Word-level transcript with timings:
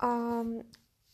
Um, 0.00 0.62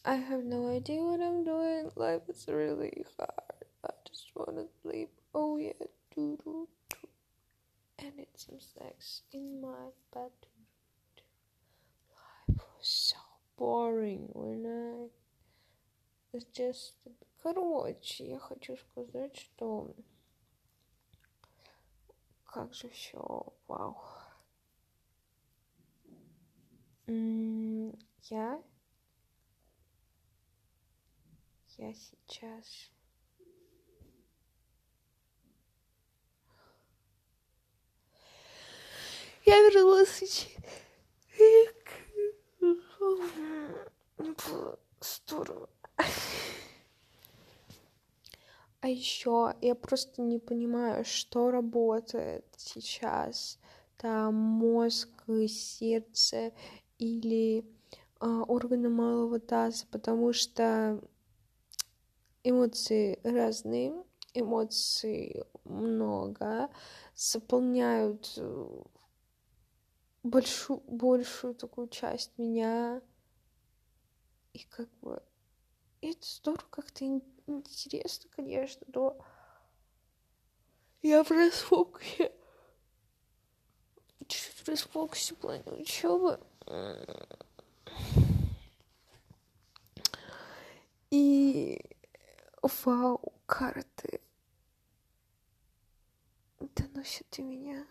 I 0.04 0.14
have 0.14 0.44
no 0.44 0.68
idea 0.70 1.02
what 1.02 1.20
I'm 1.20 1.44
doing. 1.44 1.90
Life 1.96 2.22
is 2.28 2.46
really 2.48 3.04
hard. 3.18 3.64
I 3.84 3.90
just 4.06 4.30
wanna 4.34 4.64
sleep. 4.82 5.10
Oh 5.34 5.56
yeah, 5.58 5.72
doo 6.14 6.38
doo 6.42 6.68
doo. 6.90 7.08
And 7.98 8.12
eat 8.18 8.28
some 8.36 8.60
snacks 8.60 9.22
in 9.32 9.60
my 9.60 9.90
bed. 10.12 10.30
Life 12.48 12.56
was 12.78 12.88
so 12.88 13.16
boring 13.56 14.28
when 14.32 14.64
I 14.66 15.08
was 16.32 16.44
just. 16.52 16.94
Короче, 17.42 18.26
я 18.28 18.38
хочу 18.38 18.76
сказать, 18.76 19.36
что 19.36 19.94
как 22.44 22.74
же 22.74 22.88
все, 22.88 23.52
вау. 23.68 23.96
М, 27.06 27.94
Я 28.30 28.60
я 31.77 31.93
сейчас 31.93 32.91
я 39.45 39.59
вернулась 39.69 40.47
было 44.47 44.79
здорово. 45.01 45.69
А 48.79 48.89
еще 48.89 49.55
я 49.61 49.75
просто 49.75 50.21
не 50.21 50.39
понимаю, 50.39 51.05
что 51.05 51.51
работает 51.51 52.45
сейчас. 52.57 53.57
Там 53.97 54.35
мозг, 54.35 55.09
сердце 55.47 56.51
или 56.97 57.65
а, 58.19 58.43
органы 58.43 58.89
малого 58.89 59.39
таза, 59.39 59.85
потому 59.89 60.33
что 60.33 61.01
эмоции 62.43 63.19
разные, 63.23 64.03
эмоций 64.33 65.43
много, 65.63 66.69
заполняют 67.15 68.33
э, 68.37 68.83
большую, 70.23 70.81
большую 70.87 71.55
такую 71.55 71.87
часть 71.87 72.37
меня. 72.37 73.01
И 74.53 74.59
как 74.69 74.89
бы 74.99 75.21
это 76.01 76.25
здорово, 76.25 76.65
как-то 76.69 77.05
ин- 77.05 77.23
интересно, 77.47 78.29
конечно, 78.35 78.85
но 78.93 79.17
я 81.01 81.23
в 81.23 81.31
расфокусе. 81.31 82.31
Чуть-чуть 84.27 84.65
в 84.65 84.69
расфокусе 84.69 85.35
в 85.35 85.37
плане 85.37 85.63
учебы. 85.65 86.39
И 91.11 91.92
вау, 92.63 93.33
карты 93.45 94.21
доносят 96.59 97.27
до 97.35 97.43
меня. 97.43 97.85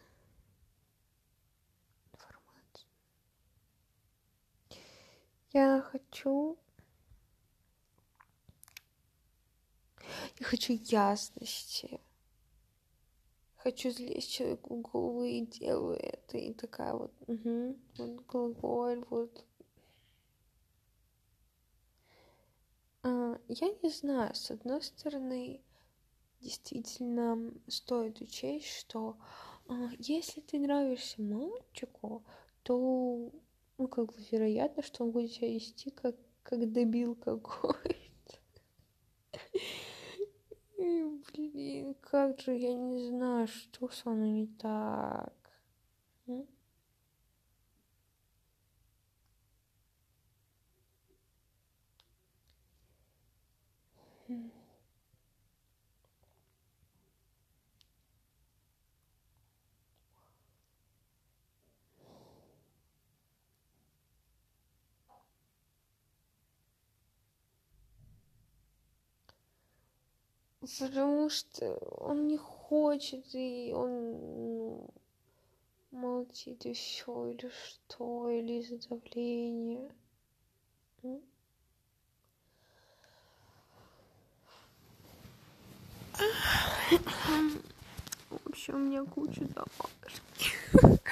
Я 5.53 5.83
хочу... 5.83 6.59
Я 10.39 10.47
хочу 10.47 10.73
ясности. 10.73 12.01
Хочу 13.57 13.91
залезть 13.91 14.33
человеку 14.33 14.77
в 14.77 14.81
голову 14.81 15.25
и 15.25 15.47
делаю 15.47 15.99
это. 15.99 16.39
И 16.39 16.55
такая 16.55 16.95
вот, 16.95 17.13
угу, 17.27 17.77
вот 17.99 18.27
глаголь, 18.27 19.05
вот. 19.11 19.45
Я 23.49 23.69
не 23.83 23.89
знаю, 23.91 24.35
с 24.35 24.51
одной 24.51 24.83
стороны, 24.83 25.61
действительно 26.41 27.53
стоит 27.69 28.21
учесть, 28.21 28.67
что 28.67 29.17
а, 29.69 29.91
если 29.99 30.41
ты 30.41 30.59
нравишься 30.59 31.21
мальчику, 31.23 32.25
то, 32.63 33.33
ну, 33.79 33.89
как 33.89 34.07
бы 34.07 34.15
вероятно, 34.31 34.83
что 34.83 35.05
он 35.05 35.11
будет 35.11 35.33
себя 35.33 35.53
вести 35.53 35.91
как, 35.91 36.17
как 36.43 36.71
дебил 36.73 37.15
какой-то. 37.15 38.39
И, 40.79 41.05
блин, 41.33 41.95
как 42.01 42.41
же 42.41 42.57
я 42.57 42.75
не 42.75 43.07
знаю, 43.07 43.47
что 43.47 43.89
со 43.89 44.11
мной 44.11 44.31
не 44.31 44.47
так. 44.47 45.33
Потому 70.79 71.29
что 71.29 71.75
он 72.01 72.29
не 72.29 72.39
хочет, 72.39 73.35
и 73.35 73.73
он 73.75 73.91
ну, 73.91 74.91
молчит 75.91 76.63
все, 76.75 77.27
или 77.27 77.51
что, 77.51 78.31
или 78.31 78.61
из-за 78.61 78.89
давления. 78.89 79.91
В 88.31 88.47
общем, 88.47 88.75
у 88.75 88.79
меня 88.79 89.05
куча 89.05 89.45
домашних. 89.45 91.03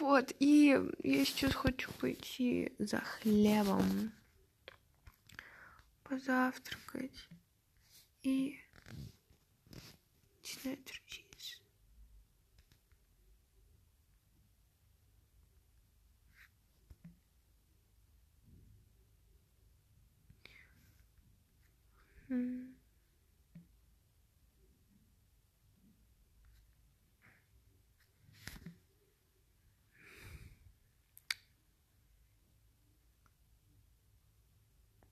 Вот, 0.00 0.32
и 0.40 0.78
я 1.04 1.24
сейчас 1.24 1.54
хочу 1.54 1.90
пойти 1.92 2.72
за 2.78 2.98
хлебом, 2.98 4.12
позавтракать 6.02 7.28
и 8.22 8.61
начинать 10.54 10.92
учиться. 11.06 11.60
М. 22.30 22.74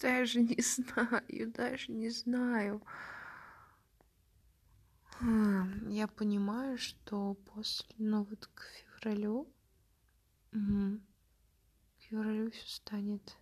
Даже 0.01 0.41
не 0.41 0.59
знаю, 0.62 1.53
даже 1.55 1.93
не 1.93 2.09
знаю. 2.11 2.83
А, 5.23 5.67
Я 5.89 6.07
понимаю, 6.07 6.79
что 6.79 7.35
после, 7.53 7.95
ну 7.99 8.25
вот 8.25 8.47
к 8.55 8.63
февралю, 8.63 9.47
мгм, 10.53 11.03
к 11.99 12.03
февралю 12.03 12.51
все 12.51 12.67
станет 12.67 13.37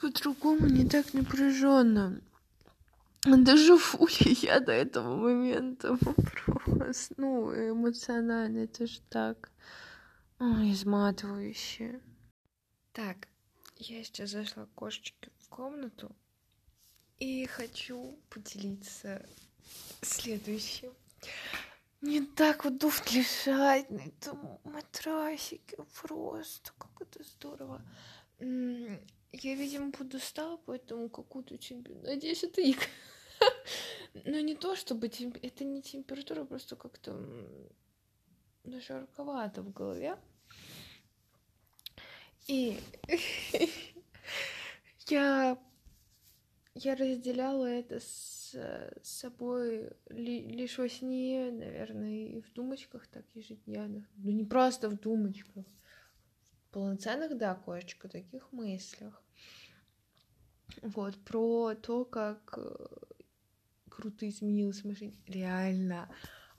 по-другому, 0.00 0.66
не 0.68 0.88
так 0.88 1.12
напряженно. 1.12 2.20
Доживу 3.24 4.06
ли 4.06 4.36
я 4.42 4.60
до 4.60 4.72
этого 4.72 5.16
момента 5.16 5.98
вопрос. 6.00 7.10
Ну, 7.16 7.52
эмоционально 7.52 8.58
это 8.58 8.86
же 8.86 9.00
так 9.08 9.50
ой, 10.38 10.72
изматывающе. 10.72 12.00
Так, 12.92 13.26
я 13.76 14.04
сейчас 14.04 14.30
зашла 14.30 14.66
к 14.66 14.74
кошечке 14.74 15.30
в 15.40 15.48
комнату 15.48 16.14
и 17.18 17.46
хочу 17.46 18.18
поделиться 18.30 19.26
следующим. 20.02 20.92
Мне 22.00 22.24
так 22.24 22.64
удобно 22.64 23.02
лежать 23.10 23.90
на 23.90 24.00
этом 24.00 24.60
матрасике 24.64 25.76
просто, 26.00 26.72
как 26.78 27.00
это 27.00 27.24
здорово. 27.24 27.82
Я, 28.40 29.54
видимо, 29.54 29.90
буду 29.90 30.18
устала, 30.18 30.56
поэтому 30.58 31.10
какую-то 31.10 31.58
температуру... 31.58 32.06
Надеюсь, 32.06 32.44
это 32.44 32.62
не... 32.62 32.76
Но 34.24 34.40
не 34.40 34.54
то, 34.54 34.76
чтобы... 34.76 35.08
темп- 35.08 35.40
Это 35.42 35.64
не 35.64 35.82
температура, 35.82 36.44
просто 36.44 36.76
как-то... 36.76 37.12
Ну, 38.64 38.80
жарковато 38.80 39.62
в 39.62 39.72
голове. 39.72 40.18
И 42.46 42.78
я 45.08 45.58
я 46.78 46.94
разделяла 46.94 47.66
это 47.66 48.00
с 48.00 48.54
с 48.54 49.08
собой 49.08 49.90
ли- 50.08 50.46
лишь 50.48 50.78
во 50.78 50.88
сне, 50.88 51.50
наверное, 51.52 52.28
и 52.28 52.40
в 52.40 52.52
думочках 52.54 53.06
так 53.08 53.24
ежедневных. 53.34 54.06
Ну, 54.16 54.30
не 54.30 54.44
просто 54.44 54.88
в 54.88 54.98
думочках. 54.98 55.66
полноценных, 56.70 57.36
да, 57.38 57.54
кошечка, 57.54 58.08
таких 58.08 58.52
мыслях. 58.52 59.22
Вот, 60.82 61.16
про 61.24 61.74
то, 61.74 62.04
как 62.04 62.54
э, 62.58 62.86
круто 63.88 64.28
изменилась 64.28 64.84
машина. 64.84 65.12
Реально, 65.26 66.08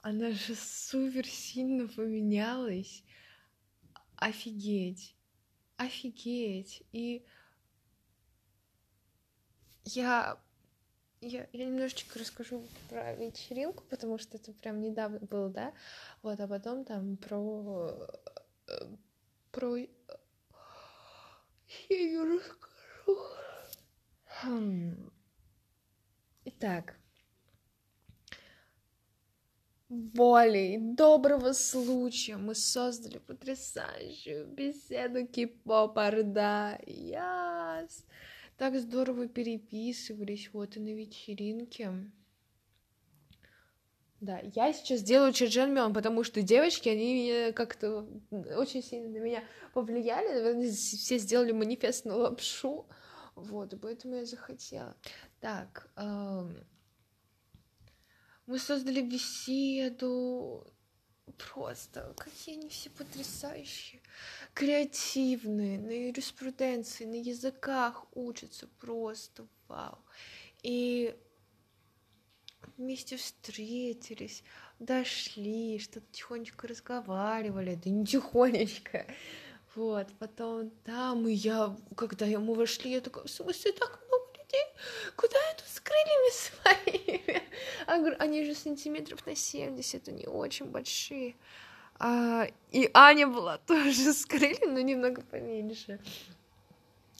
она 0.02 0.32
же 0.32 0.54
супер 0.56 1.26
сильно 1.26 1.88
поменялась. 1.88 3.04
Офигеть. 4.16 5.16
Офигеть. 5.76 6.82
И 6.92 7.24
я, 9.84 10.38
я, 11.20 11.46
я 11.52 11.64
немножечко 11.64 12.18
расскажу 12.18 12.66
про 12.88 13.14
вечеринку, 13.14 13.84
потому 13.90 14.18
что 14.18 14.36
это 14.36 14.52
прям 14.52 14.80
недавно 14.80 15.18
было, 15.20 15.48
да? 15.48 15.72
Вот, 16.22 16.40
а 16.40 16.48
потом 16.48 16.84
там 16.84 17.16
про... 17.16 18.08
Э, 18.68 18.72
про... 19.52 19.76
Я 19.76 19.88
не 21.88 22.18
расскажу. 22.18 23.18
Хм. 24.42 25.10
Итак, 26.44 26.96
более 29.90 30.78
доброго 30.78 31.52
случая 31.52 32.36
мы 32.36 32.54
создали 32.54 33.18
потрясающую 33.18 34.46
беседу 34.46 35.26
кипопарда. 35.26 36.78
Яс! 36.86 38.04
Так 38.60 38.78
здорово 38.78 39.26
переписывались 39.26 40.50
вот 40.52 40.76
и 40.76 40.80
на 40.80 40.92
вечеринке. 40.94 41.94
Да, 44.20 44.38
я 44.54 44.74
сейчас 44.74 45.02
делаю 45.02 45.32
Чедженмион, 45.32 45.94
потому 45.94 46.24
что 46.24 46.42
девочки, 46.42 46.90
они 46.90 47.52
как-то 47.54 48.06
очень 48.30 48.82
сильно 48.82 49.08
на 49.08 49.16
меня 49.16 49.44
повлияли, 49.72 50.28
наверное, 50.28 50.70
все 50.70 51.16
сделали 51.16 51.52
манифест 51.52 52.04
на 52.04 52.16
лапшу, 52.16 52.86
вот, 53.34 53.72
поэтому 53.80 54.16
я 54.16 54.26
захотела. 54.26 54.94
Так, 55.40 55.90
эм, 55.96 56.62
мы 58.44 58.58
создали 58.58 59.00
беседу. 59.00 60.70
Просто 61.32 62.14
какие 62.18 62.56
они 62.56 62.68
все 62.68 62.90
потрясающие. 62.90 64.00
Креативные, 64.54 65.78
на 65.78 65.90
юриспруденции, 65.90 67.04
на 67.04 67.14
языках 67.14 68.06
учатся 68.14 68.68
просто 68.80 69.46
вау. 69.68 69.98
И 70.62 71.16
вместе 72.76 73.16
встретились, 73.16 74.42
дошли, 74.78 75.78
что-то 75.78 76.06
тихонечко 76.12 76.68
разговаривали, 76.68 77.74
да 77.74 77.90
не 77.90 78.04
тихонечко. 78.04 79.06
Вот, 79.74 80.08
потом 80.18 80.70
там, 80.84 81.28
и 81.28 81.32
я, 81.32 81.76
когда 81.96 82.26
мы 82.26 82.54
вошли, 82.54 82.92
я 82.92 83.00
такая, 83.00 83.24
в 83.24 83.30
смысле, 83.30 83.72
так 83.72 84.00
много 84.08 84.26
людей? 84.38 84.64
Куда 85.16 85.38
я 85.38 85.54
тут 85.54 85.68
с 85.68 85.80
крыльями 85.80 86.32
своими? 86.32 87.42
Они 87.90 88.44
же 88.44 88.54
сантиметров 88.54 89.26
на 89.26 89.34
70, 89.34 90.08
они 90.08 90.26
очень 90.26 90.66
большие. 90.66 91.34
А, 91.98 92.46
и 92.70 92.90
Аня 92.94 93.26
была 93.26 93.58
тоже 93.66 94.12
с 94.12 94.24
крыльями, 94.24 94.72
но 94.72 94.80
немного 94.80 95.22
поменьше. 95.22 95.98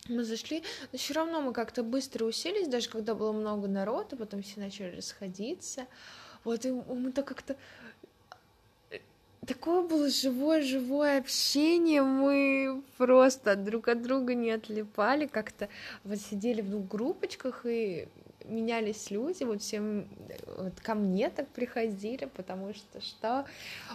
Мы 0.09 0.25
зашли, 0.25 0.63
но 0.93 0.99
все 0.99 1.15
равно 1.15 1.41
мы 1.41 1.53
как-то 1.53 1.83
быстро 1.83 2.25
уселись, 2.25 2.69
даже 2.69 2.89
когда 2.89 3.15
было 3.15 3.33
много 3.33 3.69
народа, 3.69 4.17
потом 4.17 4.43
все 4.43 4.61
начали 4.61 4.97
расходиться. 4.97 5.87
Вот, 6.45 6.65
и 6.65 6.71
мы 6.71 7.13
так 7.13 7.27
как-то 7.27 7.57
такое 9.47 9.83
было 9.83 10.09
живое-живое 10.09 11.19
общение, 11.19 12.03
мы 12.03 12.83
просто 12.97 13.57
друг 13.57 13.89
от 13.89 14.03
друга 14.03 14.35
не 14.35 14.51
отлипали, 14.51 15.27
как-то 15.27 15.69
вот 16.05 16.19
сидели 16.19 16.63
в 16.63 16.71
двух 16.71 16.87
группочках 16.87 17.67
и 17.67 18.09
менялись 18.51 19.11
люди, 19.11 19.45
вот 19.45 19.63
все 19.63 19.81
вот 20.57 20.81
ко 20.81 20.95
мне 20.95 21.31
так 21.31 21.49
приходили, 21.49 22.27
потому 22.27 22.75
что 22.75 23.01
что? 23.01 23.47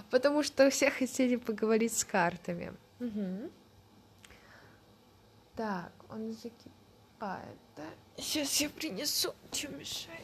Потому 0.10 0.44
что 0.44 0.70
все 0.70 0.90
хотели 0.90 1.36
поговорить 1.36 1.94
с 1.94 2.04
картами. 2.04 2.74
Угу. 3.00 3.52
Так, 5.56 5.92
он 6.10 6.34
закипает, 6.34 7.58
да? 7.76 7.84
Сейчас 8.18 8.62
я 8.62 8.70
принесу, 8.70 9.34
что 9.52 9.68
мешает. 9.70 10.22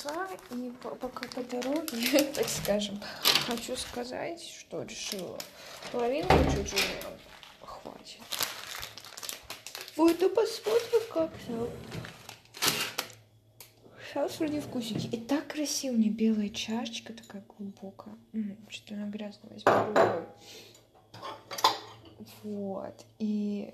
Пришла 0.00 0.26
и 0.50 0.70
пока 0.80 1.26
по 1.28 1.42
дороге, 1.42 2.22
так 2.34 2.48
скажем, 2.48 3.00
хочу 3.46 3.76
сказать, 3.76 4.42
что 4.42 4.82
решила 4.82 5.38
половинку 5.92 6.34
чуть-чуть 6.50 6.86
хватит. 7.60 8.20
Вот, 9.96 10.16
ну 10.20 10.30
посмотрим, 10.30 11.12
как 11.12 11.30
там. 11.46 11.68
Сейчас 14.08 14.38
вроде 14.38 14.60
вкусики. 14.60 15.06
И 15.14 15.20
так 15.20 15.46
красиво, 15.48 15.94
у 15.94 15.98
белая 15.98 16.48
чашечка 16.48 17.12
такая 17.12 17.44
глубокая. 17.56 18.14
Что-то 18.68 18.94
она 18.94 19.06
грязная 19.06 19.52
возьму 19.52 20.26
Вот. 22.42 23.04
И... 23.18 23.72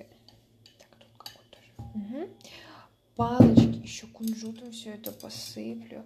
Так, 0.78 0.88
тут 0.98 1.08
какой-то 1.16 1.58
же. 1.62 1.72
Угу. 1.94 2.28
Палочки, 3.16 3.82
еще 3.82 4.06
кунжутом 4.06 4.70
все 4.72 4.90
это 4.90 5.10
посыплю 5.10 6.04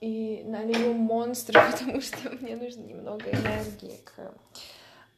и 0.00 0.42
налью 0.44 0.94
монстр, 0.94 1.52
потому 1.72 2.00
что 2.00 2.30
мне 2.30 2.56
нужно 2.56 2.82
немного 2.82 3.30
энергии 3.30 3.98
к 4.04 4.34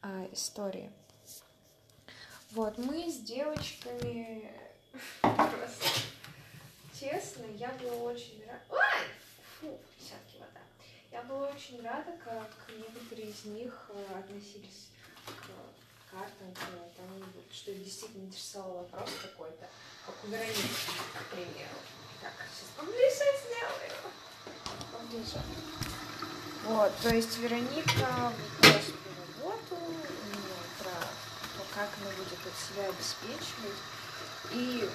а, 0.01 0.27
истории. 0.31 0.91
Вот, 2.51 2.77
мы 2.77 3.09
с 3.09 3.17
девочками 3.19 4.51
просто 5.21 5.89
честно, 6.97 7.45
я 7.57 7.69
была 7.81 8.11
очень 8.11 8.43
рада. 8.45 8.61
Фу, 9.59 9.79
десятки 9.99 10.37
вода. 10.37 10.61
Я 11.11 11.23
была 11.23 11.47
очень 11.47 11.81
рада, 11.81 12.11
как 12.23 12.51
некоторые 12.77 13.29
из 13.29 13.45
них 13.45 13.91
э, 13.93 14.19
относились 14.19 14.89
картам, 16.13 16.53
к 16.53 16.95
тому, 16.95 17.25
что 17.51 17.73
действительно 17.73 18.25
интересовал 18.25 18.85
вопрос 18.85 19.09
какой-то, 19.21 19.67
как 20.05 20.15
у 20.23 20.27
Вероники, 20.27 20.69
к 21.17 21.25
примеру. 21.33 21.77
Так, 22.21 22.33
сейчас 22.53 22.69
поближе 22.77 23.25
сделаю. 23.43 23.97
Поближе. 24.91 25.41
Вот, 26.65 26.91
то 27.01 27.09
есть 27.09 27.37
Вероника 27.37 28.31
бросила 28.61 29.03
работу, 29.41 29.75
про 30.79 30.91
то, 30.91 31.65
как 31.75 31.89
она 32.01 32.11
будет 32.11 32.39
от 32.45 32.55
себя 32.57 32.89
обеспечивать. 32.89 33.79
И 34.51 34.89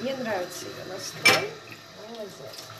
мне 0.00 0.16
нравится 0.16 0.66
ее 0.66 0.84
настрой. 0.84 1.50
Молодец. 2.08 2.74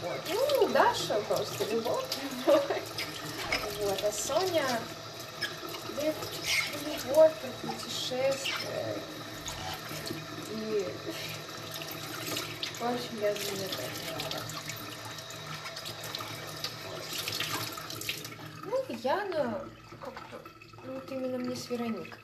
Вот. 0.00 0.20
Ну, 0.28 0.68
Даша 0.68 1.20
просто 1.28 1.64
любовь. 1.64 2.04
Вот, 3.80 4.00
а 4.04 4.12
Соня 4.12 4.80
любовь 6.04 7.32
про 7.40 7.68
путешествия. 7.68 8.96
И, 10.50 10.84
в 12.78 12.82
общем, 12.82 13.20
я 13.20 13.28
рада. 13.28 14.42
Ну, 18.64 18.84
Яна 19.02 19.64
как-то, 20.00 20.40
ну, 20.84 20.94
вот 20.94 21.12
именно 21.12 21.38
мне 21.38 21.56
с 21.56 21.70
Вероникой 21.70 22.21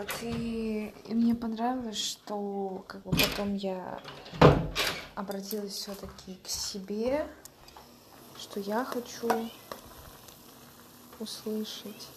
Вот, 0.00 0.08
и, 0.22 0.94
мне 1.08 1.34
понравилось, 1.34 1.98
что 1.98 2.82
как 2.86 3.02
бы 3.02 3.10
потом 3.10 3.54
я 3.54 4.00
обратилась 5.14 5.72
все-таки 5.72 6.40
к 6.42 6.48
себе, 6.48 7.26
что 8.38 8.60
я 8.60 8.82
хочу 8.86 9.28
услышать. 11.18 12.08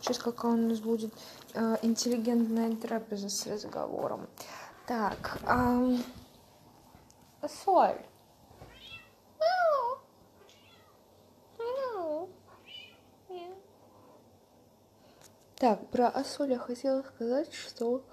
Сейчас 0.00 0.18
какая 0.18 0.52
у 0.52 0.56
нас 0.56 0.78
будет 0.78 1.12
э, 1.54 1.78
интеллигентная 1.82 2.76
трапеза 2.76 3.28
с 3.28 3.48
разговором. 3.48 4.28
Так, 4.86 5.40
э, 5.42 5.98
соль. 7.48 7.98
Так, 15.64 15.80
про 15.88 16.08
Асоль 16.08 16.50
я 16.50 16.58
хотела 16.58 17.00
сказать, 17.00 17.50
что 17.54 18.04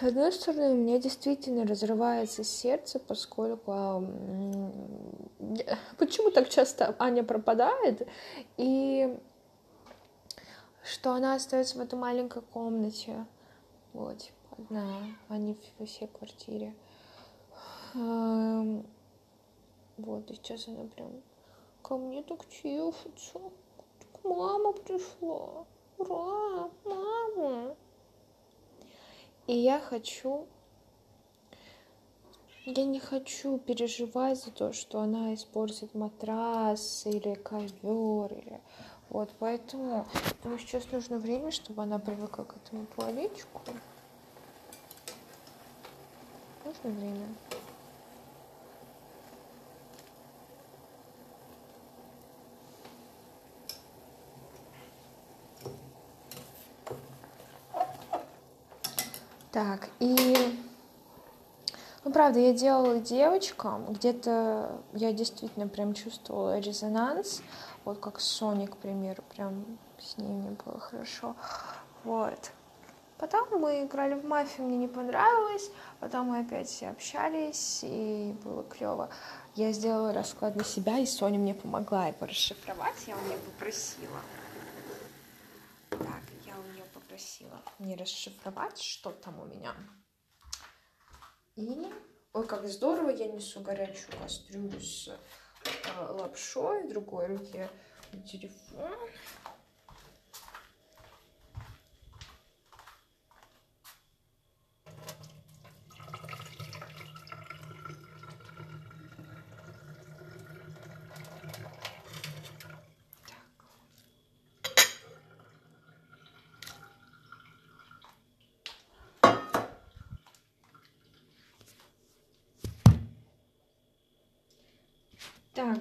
с 0.00 0.02
одной 0.02 0.32
стороны, 0.32 0.70
у 0.70 0.76
меня 0.76 0.98
действительно 0.98 1.66
разрывается 1.66 2.42
сердце, 2.42 2.98
поскольку 2.98 4.02
почему 5.98 6.30
так 6.30 6.48
часто 6.48 6.96
Аня 6.98 7.22
пропадает, 7.22 8.08
и 8.56 9.20
что 10.82 11.12
она 11.12 11.34
остается 11.34 11.76
в 11.76 11.82
этой 11.82 11.98
маленькой 11.98 12.40
комнате, 12.40 13.26
вот, 13.92 14.30
одна, 14.52 14.88
а 15.28 15.36
не 15.36 15.54
во 15.78 15.84
всей 15.84 16.08
квартире. 16.08 16.74
Вот, 17.92 18.86
и 20.30 20.34
сейчас 20.34 20.66
она 20.66 20.84
прям 20.84 21.10
ко 21.82 21.98
мне 21.98 22.22
так 22.22 22.48
чешется. 22.48 23.38
Мама 24.28 24.72
пришла. 24.72 25.64
Ура, 25.98 26.68
мама. 26.84 27.76
И 29.46 29.56
я 29.56 29.78
хочу... 29.78 30.46
Я 32.64 32.84
не 32.84 32.98
хочу 32.98 33.58
переживать 33.58 34.42
за 34.42 34.50
то, 34.50 34.72
что 34.72 34.98
она 34.98 35.34
испортит 35.34 35.94
матрас 35.94 37.06
или 37.06 37.34
ковер, 37.34 38.32
или... 38.32 38.60
Вот, 39.08 39.30
поэтому, 39.38 40.04
что 40.40 40.58
сейчас 40.58 40.90
нужно 40.90 41.18
время, 41.18 41.52
чтобы 41.52 41.84
она 41.84 42.00
привыкла 42.00 42.42
к 42.42 42.56
этому 42.56 42.86
туалетчику. 42.86 43.60
Нужно 46.64 46.90
время. 46.90 47.28
Так, 59.56 59.88
и... 60.00 60.36
Ну, 62.04 62.12
правда, 62.12 62.38
я 62.38 62.52
делала 62.52 62.98
девочкам, 62.98 63.86
где-то 63.86 64.82
я 64.92 65.14
действительно 65.14 65.66
прям 65.66 65.94
чувствовала 65.94 66.58
резонанс, 66.58 67.40
вот 67.86 67.98
как 67.98 68.20
с 68.20 68.26
Соней, 68.26 68.66
к 68.66 68.76
примеру, 68.76 69.24
прям 69.34 69.64
с 69.98 70.18
ней 70.18 70.28
мне 70.28 70.50
было 70.62 70.78
хорошо, 70.78 71.34
вот. 72.04 72.50
Потом 73.16 73.48
мы 73.58 73.84
играли 73.84 74.12
в 74.12 74.26
мафию, 74.26 74.66
мне 74.66 74.76
не 74.76 74.88
понравилось, 74.88 75.70
потом 76.00 76.26
мы 76.26 76.40
опять 76.40 76.82
общались, 76.82 77.80
и 77.82 78.36
было 78.44 78.62
клево. 78.62 79.08
Я 79.54 79.72
сделала 79.72 80.12
расклад 80.12 80.54
на 80.54 80.64
себя, 80.64 80.98
и 80.98 81.06
Соня 81.06 81.38
мне 81.38 81.54
помогла 81.54 82.08
его 82.08 82.26
расшифровать, 82.26 83.06
я 83.06 83.16
у 83.16 83.26
нее 83.26 83.38
попросила. 83.38 84.20
Попросила 87.16 87.62
мне 87.78 87.96
расшифровать, 87.96 88.78
что 88.78 89.10
там 89.10 89.40
у 89.40 89.46
меня. 89.46 89.74
И, 91.54 91.90
ой, 92.34 92.46
как 92.46 92.68
здорово, 92.68 93.08
я 93.08 93.26
несу 93.26 93.62
горячую 93.62 94.18
кастрюлю 94.20 94.78
с 94.78 95.08
э, 95.08 95.16
лапшой, 96.10 96.84
в 96.84 96.90
другой 96.90 97.28
руке 97.28 97.70
телефон. 98.30 98.92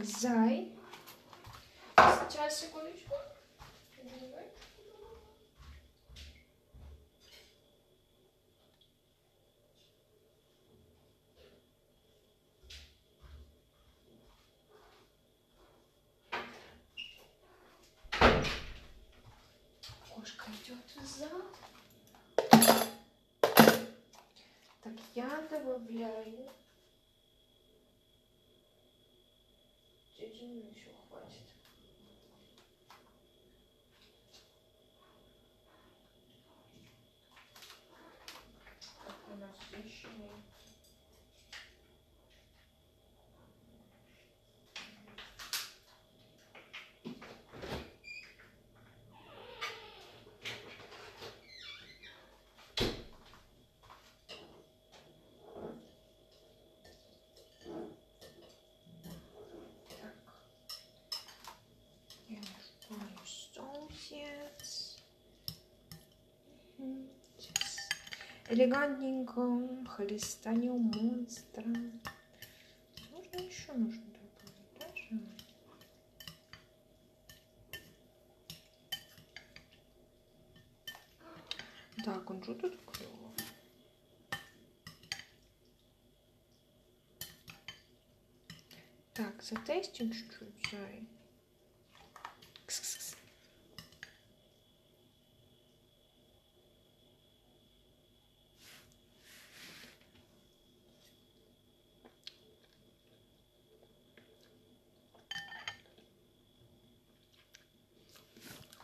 Зай. 0.06 0.72
Сейчас, 1.98 2.60
секундочку. 2.62 3.16
Кошка 20.14 20.46
идет 20.52 20.86
в 20.96 21.06
зал. 21.06 21.42
Так, 24.82 24.94
я 25.16 25.42
добавляю. 25.50 26.50
Тетя 30.18 30.46
еще 30.46 30.92
хватит. 31.10 31.50
Так, 39.06 39.16
у 39.34 39.36
нас 39.38 39.58
еще 39.84 40.08
Так. 59.90 60.12
Я 62.30 62.38
насыпаю 62.40 63.26
соусец. 63.26 64.98
М, 66.80 67.10
Сейчас 67.38 67.78
элегантненько 68.48 69.86
хлестанем 69.88 70.92
монстра. 70.94 71.66
Можно 73.12 73.38
еще 73.38 73.74
нужно 73.74 74.04
добавить, 74.06 74.74
даже. 74.80 75.20
Он 82.28 82.44
что 82.44 82.54
тут 82.56 82.80
клево. 82.86 83.32
Так, 89.14 89.42
затестим 89.42 90.12
чуть-чуть, 90.12 90.70
зай. 90.72 91.08
Кс-кс-кс. 92.68 93.16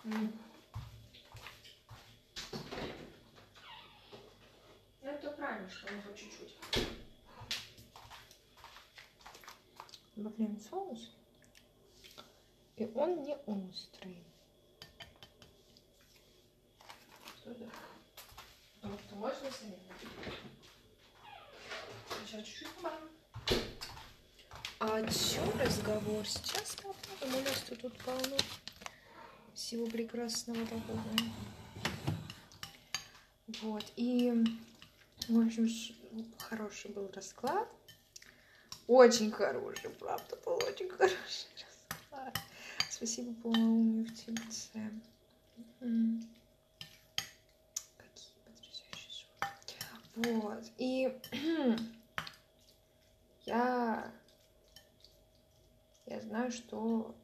М. 0.06 0.34
Ну, 5.04 5.10
Это 5.10 5.30
правильно, 5.32 5.70
что 5.70 5.94
он 5.94 6.02
хоть 6.02 6.16
чуть-чуть. 6.16 6.58
Добавляем 10.16 10.60
соус. 10.72 11.12
И 12.78 12.86
он 12.96 13.22
не 13.24 13.36
острый. 13.46 14.24
Потому 18.82 18.98
что 19.00 19.16
можно 19.16 19.52
заметить. 19.52 20.38
Сейчас 22.26 22.46
чуть-чуть 22.46 22.70
добавим. 22.78 23.10
А 24.80 25.02
чем 25.12 25.60
разговор? 25.60 26.26
Сейчас 26.26 26.76
попробуем. 26.78 27.36
У 27.36 27.50
нас 27.50 27.62
тут 27.62 27.98
полно 28.00 28.38
всего 29.54 29.86
прекрасного 29.86 30.66
такого. 30.66 31.04
Вот. 33.62 33.86
И, 33.96 34.34
в 35.28 35.40
общем, 35.40 35.70
хороший 36.40 36.92
был 36.92 37.12
расклад. 37.14 37.70
Очень 38.88 39.32
хороший, 39.32 39.90
правда, 39.92 40.36
был 40.46 40.56
очень 40.56 40.90
хороший 40.90 41.48
расклад. 41.56 42.38
Спасибо 42.90 43.34
полноумию 43.42 44.06
в 44.06 44.14
тельце. 44.14 44.92
Какие 47.98 48.36
потрясающие 48.46 49.28
звуки. 50.14 50.40
Вот. 50.42 50.64
И 50.78 51.18
я... 53.46 54.12
Я 56.06 56.22
знаю, 56.22 56.52
что 56.52 57.16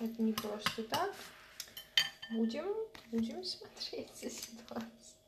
это 0.00 0.22
не 0.22 0.32
просто 0.32 0.82
так. 0.84 1.14
Будем, 2.32 2.66
будем 3.12 3.44
смотреть 3.44 4.10
за 4.16 4.30
ситуацией. 4.30 5.19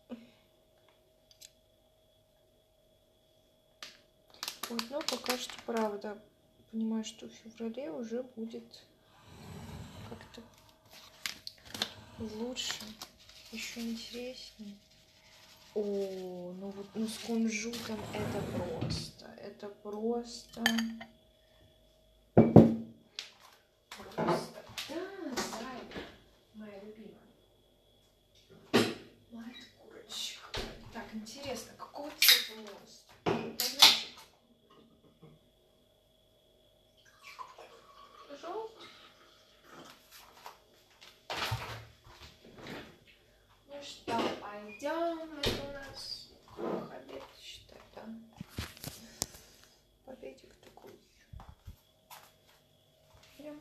Вот, 4.72 4.84
но 4.88 5.00
пока 5.02 5.36
что, 5.36 5.52
правда, 5.66 6.16
понимаю, 6.70 7.04
что 7.04 7.28
в 7.28 7.32
феврале 7.32 7.90
уже 7.90 8.22
будет 8.22 8.64
как-то 10.08 10.40
лучше, 12.18 12.82
еще 13.50 13.80
интереснее. 13.80 14.74
О, 15.74 16.54
ну 16.58 16.70
вот, 16.70 16.86
ну 16.94 17.06
с 17.06 17.18
кунжутом 17.18 18.00
это 18.14 18.40
просто, 18.56 19.26
это 19.42 19.68
просто. 19.68 20.64
Да, 24.16 24.34
зай, 25.36 25.82
моя 26.54 26.80
любимая. 26.80 27.20
Моя 29.32 29.54
курочка. 29.78 30.60
Так, 30.94 31.04
интересно, 31.12 31.72
какого 31.76 32.10
цвета 32.18 32.58
мост? 32.60 33.04
Понятно. 33.24 33.66
Желтый. 38.40 38.88
Ну 43.68 43.82
что, 43.82 44.18
пойдем, 44.40 45.38
это 45.38 45.62
у 45.68 45.72
нас 45.72 46.28
обед, 46.90 47.22
считай, 47.40 47.78
да? 47.94 48.02
Обедик 50.06 50.54
такой. 50.64 50.92
Идем. 53.38 53.60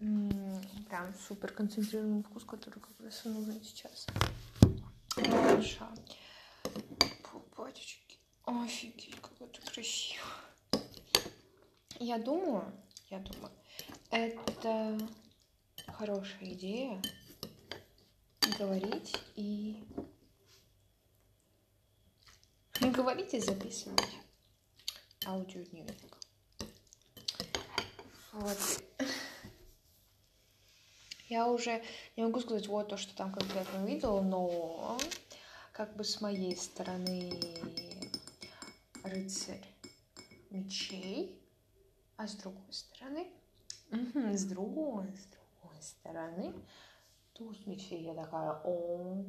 М, 0.00 0.62
Прям 0.88 1.14
супер 1.30 1.52
концентрированный 1.52 2.24
вкус, 2.24 2.42
который 2.44 2.80
как 2.80 2.98
раз 2.98 3.24
нужен 3.24 3.62
сейчас. 3.62 4.08
Хорошо. 5.14 5.86
Пупатички. 7.22 8.18
Офигеть, 8.44 9.14
как 9.20 9.40
это 9.40 9.62
красиво. 9.70 10.26
Я 12.00 12.18
думаю, 12.18 12.64
я 13.10 13.20
думаю, 13.20 13.52
это 14.10 14.98
хорошая 15.86 16.52
идея 16.54 17.00
говорить 18.58 19.16
и 19.36 19.84
говорить 22.80 23.34
и 23.34 23.38
записывать 23.38 24.16
аудиодневник. 25.24 26.16
Вот. 28.32 28.58
Я 31.30 31.46
уже 31.46 31.80
не 32.16 32.24
могу 32.24 32.40
сказать 32.40 32.66
вот 32.66 32.88
то, 32.88 32.96
что 32.96 33.14
там 33.14 33.32
конкретно 33.32 33.86
видела, 33.86 34.20
но 34.20 34.98
как 35.70 35.94
бы 35.94 36.02
с 36.02 36.20
моей 36.20 36.56
стороны 36.56 37.32
рыцарь 39.04 39.64
мечей, 40.50 41.40
а 42.16 42.26
с 42.26 42.34
другой 42.34 42.72
стороны, 42.72 43.28
с 43.92 44.44
другой, 44.44 45.06
с 45.06 45.26
другой 45.60 45.80
стороны, 45.80 46.52
туз 47.32 47.64
мечей. 47.64 48.02
Я 48.02 48.14
такая, 48.14 48.60
о, 48.64 49.24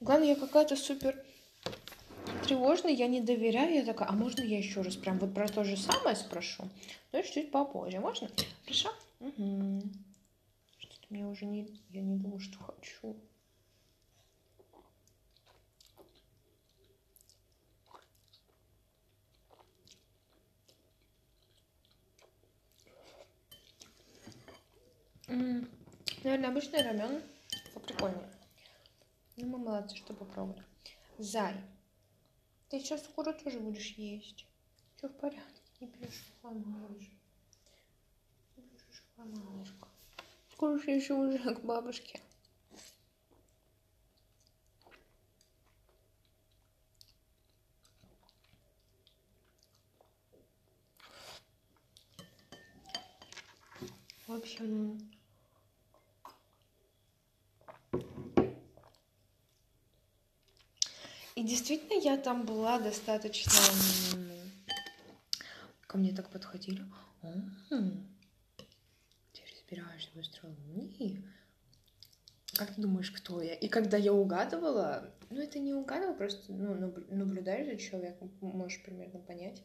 Главное, 0.00 0.28
я 0.28 0.36
какая-то 0.36 0.76
супер 0.76 1.24
тревожный, 2.50 2.94
я 2.94 3.06
не 3.06 3.20
доверяю. 3.20 3.74
Я 3.74 3.84
такая, 3.84 4.08
а 4.08 4.12
можно 4.12 4.42
я 4.42 4.58
еще 4.58 4.82
раз 4.82 4.96
прям 4.96 5.18
вот 5.18 5.32
про 5.32 5.48
то 5.48 5.62
же 5.62 5.76
самое 5.76 6.16
спрошу? 6.16 6.68
Ну, 7.12 7.22
чуть 7.22 7.52
попозже. 7.52 8.00
Можно? 8.00 8.28
Хорошо? 8.64 8.92
Угу. 9.20 9.82
Что-то 10.78 11.06
мне 11.10 11.26
уже 11.26 11.44
не... 11.44 11.68
Я 11.90 12.02
не 12.02 12.16
думаю, 12.16 12.40
что 12.40 12.58
хочу. 12.58 13.16
Наверное, 26.24 26.50
обычный 26.50 26.82
рамен 26.82 27.22
поприкольнее. 27.72 28.28
Ну, 29.36 29.46
мы 29.46 29.58
молодцы, 29.58 29.96
что 29.96 30.12
попробовали. 30.12 30.64
Зай, 31.18 31.54
ты 32.70 32.78
сейчас 32.78 33.02
скоро 33.02 33.32
тоже 33.32 33.58
будешь 33.58 33.94
есть. 33.96 34.46
Все 34.96 35.08
в 35.08 35.16
порядке, 35.16 35.62
не 35.80 35.88
переживай, 35.88 36.54
малыш. 36.64 37.10
Не. 39.18 39.66
Скоро 40.52 40.78
же 40.78 40.90
еще 40.92 41.14
уже 41.14 41.54
к 41.54 41.60
бабушке. 41.64 42.20
В 54.26 54.32
общем, 54.32 55.10
И 61.40 61.42
действительно, 61.42 61.98
я 61.98 62.18
там 62.18 62.44
была 62.44 62.78
достаточно... 62.78 63.50
Ко 65.86 65.96
мне 65.96 66.12
так 66.12 66.28
подходили. 66.28 66.84
Ты 67.70 69.40
разбираешься 69.50 70.10
в 70.14 70.18
астрологии? 70.18 71.24
Как 72.56 72.74
ты 72.74 72.82
думаешь, 72.82 73.10
кто 73.10 73.40
я? 73.40 73.54
И 73.54 73.68
когда 73.68 73.96
я 73.96 74.12
угадывала, 74.12 75.14
ну 75.30 75.40
это 75.40 75.58
не 75.58 75.72
угадывала, 75.72 76.12
просто 76.12 76.52
ну, 76.52 76.92
наблюдаешь 77.08 77.68
за 77.68 77.76
человеком, 77.78 78.30
можешь 78.42 78.82
примерно 78.82 79.18
понять. 79.20 79.62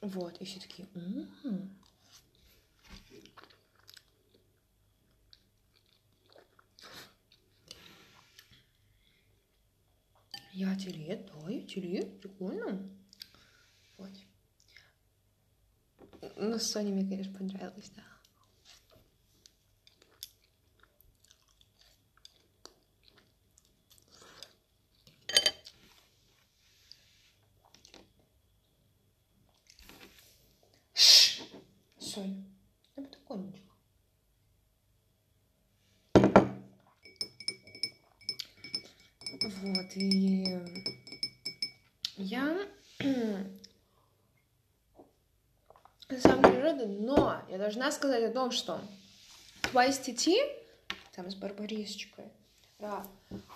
Вот, 0.00 0.40
и 0.40 0.46
все 0.46 0.58
такие, 0.58 0.88
м-м-м. 0.94 1.78
Я 10.58 10.74
теле, 10.74 11.16
да, 11.16 11.50
я 11.50 11.60
теле, 11.66 12.06
прикольно. 12.06 12.88
Вот. 13.98 14.10
Ну, 16.36 16.58
Соне 16.58 16.92
мне, 16.94 17.06
конечно, 17.06 17.38
понравилось, 17.38 17.92
да. 17.94 18.02
Сонь, 31.98 32.46
я 32.96 33.02
бы 33.02 33.08
такой 33.10 33.40
ничего. 33.40 33.66
Вот, 39.58 39.96
и 39.96 40.44
я 42.16 42.68
на 46.08 46.20
самом 46.20 46.42
деле 46.42 46.62
рада, 46.62 46.86
но 46.86 47.42
я 47.48 47.55
должна 47.66 47.90
сказать 47.90 48.22
о 48.22 48.30
том, 48.32 48.52
что 48.52 48.80
Twice 49.62 50.00
TT, 50.04 50.36
там 51.16 51.28
с 51.28 51.34
барбарисочкой, 51.34 52.26
да, 52.78 53.04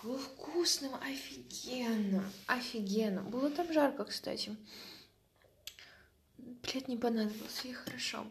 было 0.02 0.18
вкусным, 0.18 0.96
офигенно, 0.96 2.24
офигенно. 2.48 3.22
Было 3.22 3.50
там 3.50 3.72
жарко, 3.72 4.04
кстати. 4.04 4.56
Блядь, 6.38 6.88
не 6.88 6.96
понадобилось, 6.96 7.64
и 7.64 7.72
хорошо. 7.72 8.26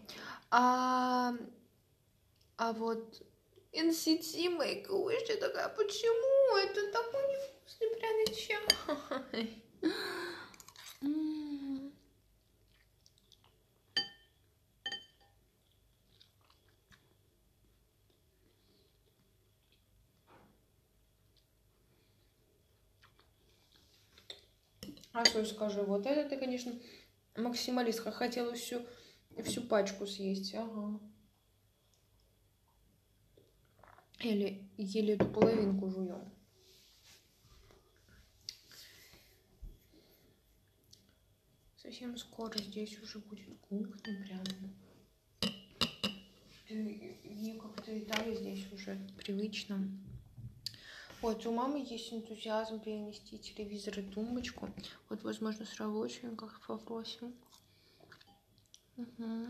А, 0.52 1.34
а 2.58 2.74
вот 2.74 3.22
NCT 3.72 4.58
Make 4.58 4.90
Wish, 4.90 5.30
я 5.30 5.38
такая, 5.38 5.70
почему? 5.70 6.58
Это 6.58 6.92
такой 6.92 7.22
невкусный 7.32 7.90
пряный 7.96 8.36
чай. 9.42 9.64
А 25.20 25.26
что 25.26 25.44
скажу, 25.46 25.84
вот 25.84 26.06
это 26.06 26.30
ты, 26.30 26.38
конечно, 26.38 26.72
максималистка. 27.36 28.10
Хотела 28.10 28.54
всю, 28.54 28.86
всю 29.44 29.62
пачку 29.64 30.08
съесть. 30.08 30.56
Ага. 30.56 30.98
Или 34.22 34.66
еле 34.78 35.16
эту 35.16 35.26
половинку 35.26 35.90
жуем. 35.90 36.24
Совсем 41.76 42.16
скоро 42.16 42.58
здесь 42.58 42.98
уже 43.02 43.20
будет 43.20 43.60
кухня 43.68 44.26
прям. 44.26 44.44
И 46.70 47.60
как-то 47.62 48.00
Италия 48.00 48.36
здесь 48.36 48.72
уже 48.72 48.98
привычно. 49.18 49.86
Вот, 51.22 51.46
у 51.46 51.52
мамы 51.52 51.86
есть 51.86 52.14
энтузиазм 52.14 52.80
перенести 52.80 53.38
телевизор 53.38 54.00
и 54.00 54.04
тумбочку. 54.04 54.70
Вот, 55.10 55.22
возможно, 55.24 55.66
с 55.66 55.76
рабочим 55.78 56.38
как 56.38 56.66
попросим. 56.66 57.36
Угу. 58.96 59.48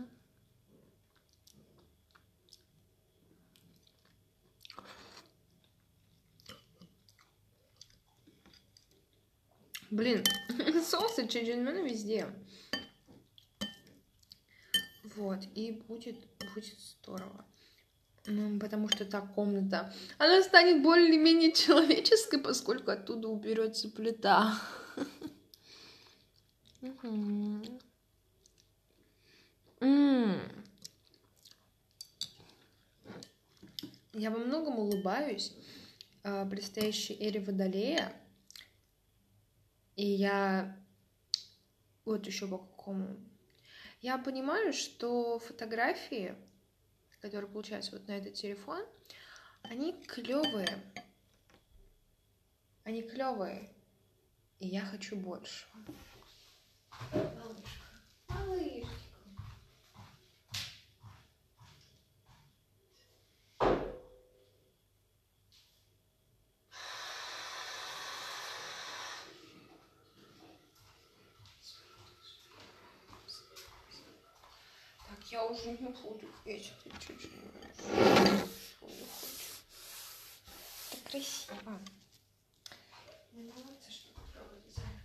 Блин, 9.90 10.24
соусы 10.84 11.28
чеджинмен 11.28 11.84
везде. 11.84 12.28
Вот, 15.16 15.40
и 15.54 15.72
будет, 15.72 16.16
будет 16.54 16.78
здорово. 16.78 17.44
Ну, 18.26 18.58
потому 18.58 18.88
что 18.88 19.04
та 19.04 19.20
комната, 19.20 19.92
она 20.18 20.42
станет 20.42 20.82
более-менее 20.82 21.52
человеческой, 21.52 22.38
поскольку 22.38 22.90
оттуда 22.90 23.28
уберется 23.28 23.88
плита. 23.88 24.60
Я 34.12 34.30
во 34.30 34.38
многом 34.38 34.78
улыбаюсь 34.78 35.54
а, 36.22 36.44
предстоящей 36.44 37.14
эре 37.14 37.40
Водолея. 37.40 38.12
И 39.96 40.04
я 40.04 40.76
вот 42.04 42.26
еще 42.26 42.46
по 42.46 42.58
какому. 42.58 43.16
Я 44.02 44.18
понимаю, 44.18 44.72
что 44.72 45.38
фотографии 45.38 46.34
которые 47.20 47.50
получаются 47.50 47.92
вот 47.92 48.06
на 48.08 48.12
этот 48.12 48.34
телефон, 48.34 48.84
они 49.62 49.92
клевые. 50.04 50.82
Они 52.84 53.02
клевые. 53.02 53.70
И 54.58 54.68
я 54.68 54.80
хочу 54.80 55.16
больше. 55.16 55.66
Малышка. 57.12 57.64
Малышка. 58.28 59.00
я 75.30 75.44
уже 75.44 75.70
не 75.70 75.88
буду 75.88 76.26
петь 76.44 76.72
это 76.84 76.96
чуть-чуть. 76.98 77.30
Это 80.92 81.10
красиво. 81.10 81.80
Мне 83.32 83.44
нравится, 83.44 83.90
что 83.92 84.12
попробовать 84.14 84.66
дизайн. 84.66 85.00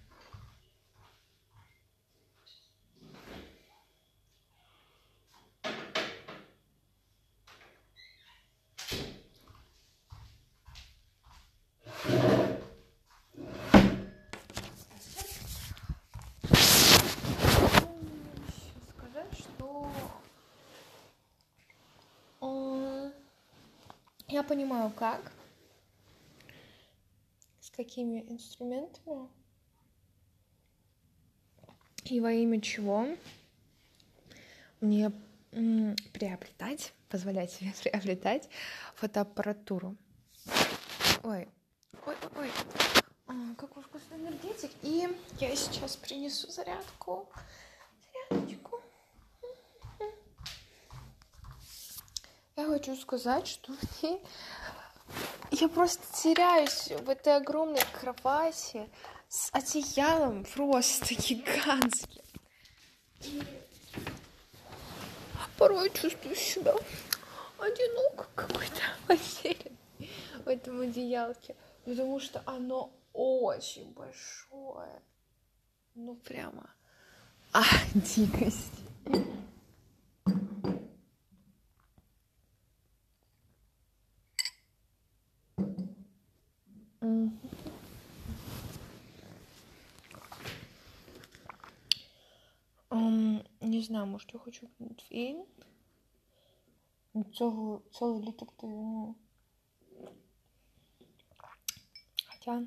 Я 24.36 24.44
понимаю, 24.44 24.92
как, 24.92 25.32
с 27.62 27.70
какими 27.70 28.20
инструментами 28.30 29.30
и 32.04 32.20
во 32.20 32.34
имя 32.34 32.60
чего 32.60 33.08
мне 34.82 35.14
приобретать, 36.12 36.92
позволять 37.08 37.50
себе 37.50 37.72
приобретать 37.82 38.50
фотоаппаратуру. 38.96 39.96
Ой, 41.24 41.48
ой, 42.06 42.16
ой, 42.22 42.32
ой. 42.36 42.52
А, 43.28 43.56
какой 43.58 43.84
вкусный 43.84 44.18
энергетик. 44.18 44.72
И 44.82 45.08
я 45.40 45.56
сейчас 45.56 45.96
принесу 45.96 46.52
зарядку. 46.52 47.30
Хочу 52.68 52.96
сказать, 52.96 53.48
что 53.48 53.72
мне... 53.72 54.20
Я 55.52 55.70
просто 55.70 56.02
теряюсь 56.18 56.88
в 57.04 57.10
этой 57.10 57.36
огромной 57.36 57.84
кровати 57.94 58.90
с 59.30 59.50
одеялом 59.52 60.46
просто 60.46 61.14
гигантским. 61.14 62.24
И 63.22 63.44
порой 65.58 65.92
чувствую 65.92 66.36
себя 66.36 66.74
одиноко 67.60 68.26
какой-то 68.34 68.82
в 70.44 70.48
этом 70.48 70.82
одеялке, 70.82 71.56
потому 71.86 72.20
что 72.20 72.42
оно 72.46 72.92
очень 73.14 73.94
большое. 73.94 75.02
Ну, 75.94 76.16
прямо. 76.16 76.70
А, 77.54 77.64
дикость. 77.94 78.72
знаю, 93.85 94.07
може 94.07 94.27
я 94.33 94.39
хочу 94.39 94.69
фільм. 95.09 95.45
Цього 97.33 97.83
цілий 97.93 98.23
літок 98.29 98.53
то 98.57 98.67
ну. 98.67 99.15
Хотя 102.29 102.67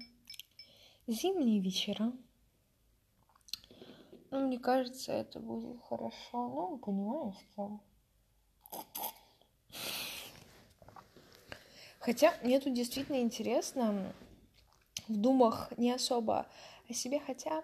зимние 1.07 1.61
вечера. 1.61 2.11
Ну, 4.31 4.47
мне 4.47 4.57
кажется, 4.57 5.11
это 5.11 5.39
будет 5.39 5.79
хорошо. 5.81 6.49
Ну, 6.49 6.77
понимаешь, 6.77 7.35
что... 7.51 7.79
Хотя 11.99 12.33
мне 12.41 12.59
тут 12.59 12.73
действительно 12.73 13.21
интересно 13.21 14.13
в 15.07 15.15
думах 15.15 15.71
не 15.77 15.93
особо 15.93 16.47
о 16.89 16.93
себе, 16.93 17.19
хотя 17.19 17.63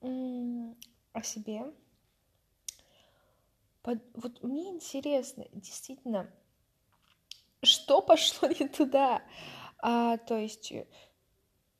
о 0.00 1.22
себе. 1.22 1.72
вот 3.83 4.43
мне 4.43 4.69
интересно, 4.69 5.45
действительно, 5.53 6.29
что 7.63 8.01
пошло 8.01 8.47
не 8.59 8.67
туда. 8.67 9.21
А, 9.79 10.17
то 10.17 10.37
есть 10.37 10.71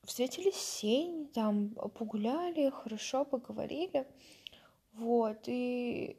встретились 0.04 0.56
сень, 0.56 1.28
там 1.28 1.70
погуляли, 1.70 2.70
хорошо 2.70 3.24
поговорили, 3.24 4.06
вот, 4.94 5.38
и 5.46 6.16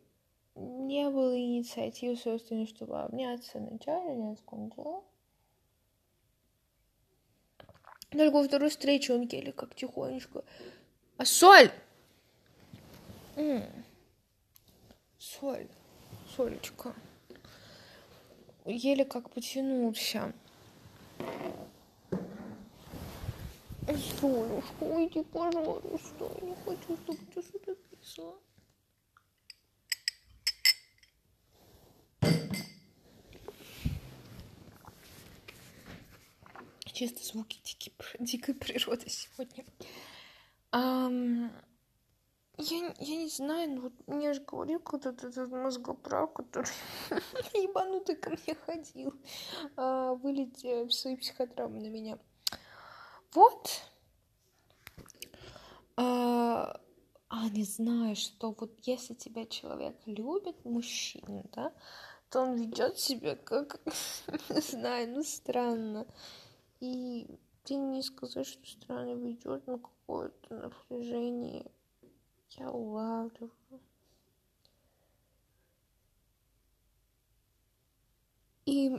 не 0.56 1.10
было 1.10 1.38
инициативы, 1.38 2.16
собственно, 2.16 2.66
чтобы 2.68 3.02
обняться 3.02 3.60
начале 3.60 4.16
несколько 4.16 4.56
дела. 4.76 5.04
Только 8.12 8.38
во 8.38 8.44
второй 8.44 8.70
встрече 8.70 9.14
он 9.14 9.22
еле 9.24 9.52
как 9.52 9.76
тихонечко. 9.76 10.44
А 11.18 11.26
соль! 11.26 11.72
М-м. 13.36 13.64
Соль, 15.24 15.70
солечка. 16.36 16.94
Еле 18.66 19.06
как 19.06 19.30
потянулся. 19.30 20.34
Солюшка, 24.20 24.84
уйди, 24.84 25.24
пожалуйста. 25.24 26.30
Я 26.42 26.48
не 26.48 26.56
хочу, 26.66 26.98
чтобы 26.98 27.20
ты 27.34 27.42
сюда 27.42 27.74
писала. 27.90 28.36
Чисто 36.92 37.24
звуки 37.24 37.62
дикой, 37.64 37.94
дикой 38.20 38.56
природы 38.56 39.10
сегодня. 39.10 39.64
Um, 40.74 41.50
я, 42.58 42.94
я 43.00 43.16
не 43.18 43.30
знаю, 43.30 43.72
ну 43.72 43.82
вот 43.82 43.94
мне 44.08 44.34
же 44.34 44.42
говорил 44.42 44.80
кто-то 44.80 45.28
этот 45.28 45.52
мозгоправ, 45.52 46.34
который 46.34 46.72
ебанутый 47.54 48.16
ко 48.16 48.30
мне 48.30 48.56
ходил, 48.66 49.14
а, 49.76 50.14
вылетел 50.14 50.86
в 50.86 50.94
свои 50.94 51.16
психотравмы 51.16 51.82
на 51.82 51.88
меня. 51.88 52.20
Вот. 53.34 53.70
А, 55.96 56.80
а 57.30 57.50
не 57.50 57.64
знаю, 57.64 58.16
что 58.16 58.56
вот 58.60 58.72
если 58.84 59.16
тебя 59.16 59.46
человек 59.46 59.96
любит, 60.06 60.64
мужчина, 60.64 61.44
да, 61.54 61.74
то 62.30 62.42
он 62.42 62.56
ведет 62.56 63.00
себя 63.00 63.36
как, 63.36 63.80
не 64.50 64.62
знаю, 64.62 65.10
ну 65.10 65.24
странно. 65.24 66.06
И 66.80 67.28
ты 67.64 67.76
не 67.76 68.04
сказать, 68.04 68.46
что 68.46 68.66
странно 68.68 69.16
ведет, 69.16 69.66
но 69.66 69.80
какое-то 69.80 70.54
напряжение 70.54 71.72
я 72.58 72.70
улавливаю. 72.70 73.52
И 78.66 78.90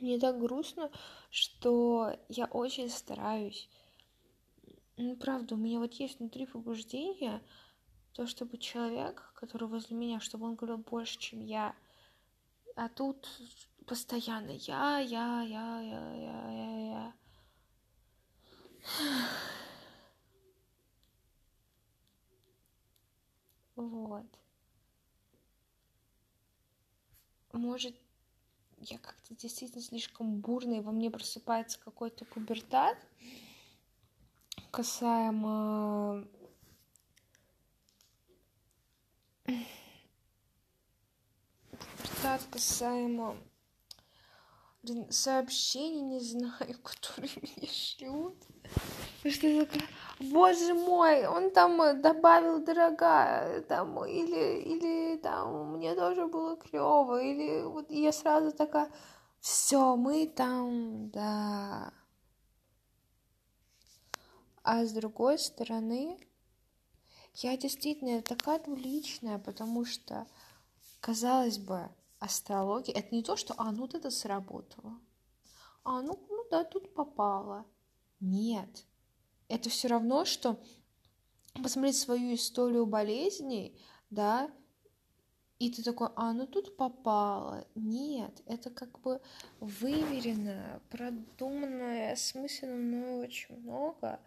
мне 0.00 0.18
так 0.18 0.38
грустно, 0.38 0.90
что 1.30 2.16
я 2.28 2.46
очень 2.46 2.88
стараюсь. 2.88 3.68
Ну, 4.96 5.16
правда, 5.16 5.54
у 5.54 5.58
меня 5.58 5.78
вот 5.78 5.94
есть 5.94 6.18
внутри 6.18 6.46
побуждение, 6.46 7.42
то, 8.12 8.26
чтобы 8.26 8.58
человек, 8.58 9.32
который 9.34 9.68
возле 9.68 9.96
меня, 9.96 10.20
чтобы 10.20 10.46
он 10.46 10.56
говорил 10.56 10.78
больше, 10.78 11.18
чем 11.18 11.40
я. 11.40 11.74
А 12.74 12.88
тут 12.88 13.28
постоянно 13.86 14.50
я, 14.50 14.98
я, 14.98 15.42
я, 15.42 15.80
я, 15.80 16.12
я, 16.14 16.50
я, 16.50 16.88
я. 16.88 17.12
Вот. 23.78 24.26
Может, 27.52 27.94
я 28.78 28.98
как-то 28.98 29.36
действительно 29.36 29.80
слишком 29.82 30.40
бурный, 30.40 30.80
во 30.80 30.90
мне 30.90 31.10
просыпается 31.12 31.78
какой-то 31.78 32.24
пубертат 32.24 32.98
касаемо 34.72 36.26
пубертат 41.70 42.42
касаемо 42.50 43.36
сообщений, 45.10 46.02
не 46.02 46.20
знаю, 46.20 46.76
которые 46.82 47.30
мне 47.42 47.68
шлют. 47.68 48.36
Что 49.24 49.46
я 49.46 49.64
такая, 49.64 49.88
боже 50.20 50.74
мой, 50.74 51.26
он 51.26 51.50
там 51.50 52.00
добавил 52.00 52.64
дорогая, 52.64 53.62
там, 53.62 54.04
или, 54.04 54.60
или 54.60 55.16
там, 55.18 55.76
мне 55.76 55.94
тоже 55.94 56.26
было 56.26 56.56
клево, 56.56 57.20
или 57.22 57.62
вот 57.62 57.90
я 57.90 58.12
сразу 58.12 58.52
такая, 58.52 58.90
все, 59.40 59.96
мы 59.96 60.26
там, 60.26 61.10
да. 61.10 61.92
А 64.62 64.84
с 64.84 64.92
другой 64.92 65.38
стороны, 65.38 66.18
я 67.34 67.56
действительно 67.56 68.20
такая 68.20 68.58
двуличная, 68.58 69.38
потому 69.38 69.84
что, 69.84 70.26
казалось 71.00 71.58
бы, 71.58 71.88
астрология 72.18 72.94
это 72.94 73.14
не 73.14 73.22
то, 73.22 73.36
что 73.36 73.54
а, 73.56 73.72
ну 73.72 73.82
вот 73.82 73.94
это 73.94 74.10
сработало. 74.10 74.98
А, 75.84 76.02
ну, 76.02 76.18
ну 76.28 76.44
да, 76.50 76.64
тут 76.64 76.94
попало. 76.94 77.64
Нет. 78.20 78.84
Это 79.48 79.70
все 79.70 79.88
равно, 79.88 80.24
что 80.24 80.60
посмотреть 81.62 81.96
свою 81.96 82.34
историю 82.34 82.86
болезней, 82.86 83.80
да, 84.10 84.50
и 85.58 85.70
ты 85.70 85.82
такой, 85.82 86.08
а, 86.14 86.32
ну 86.32 86.46
тут 86.46 86.76
попало. 86.76 87.66
Нет, 87.74 88.42
это 88.46 88.70
как 88.70 89.00
бы 89.00 89.20
выверено, 89.58 90.80
продуманное, 90.88 92.12
осмысленно 92.12 92.76
мною 92.76 93.22
очень 93.24 93.56
много. 93.56 94.20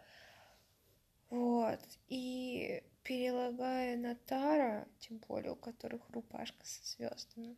Вот. 1.30 1.80
И 2.08 2.82
перелагая 3.02 3.96
на 3.96 4.14
Тара, 4.14 4.86
тем 4.98 5.18
более 5.26 5.52
у 5.52 5.56
которых 5.56 6.02
рубашка 6.10 6.66
со 6.66 6.84
звездами, 6.84 7.56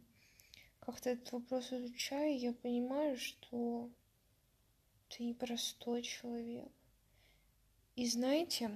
как-то 0.85 1.11
этот 1.11 1.33
вопрос 1.33 1.73
изучаю, 1.73 2.39
я 2.39 2.53
понимаю, 2.53 3.17
что 3.17 3.91
ты 5.09 5.25
непростой 5.25 6.03
человек. 6.03 6.69
И 7.97 8.07
знаете, 8.07 8.71